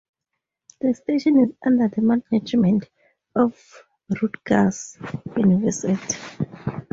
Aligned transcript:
The 0.79 0.95
station 0.95 1.39
is 1.43 1.49
under 1.63 1.87
the 1.87 2.01
management 2.01 2.89
of 3.35 3.55
Rutgers 4.19 4.97
University. 5.37 6.15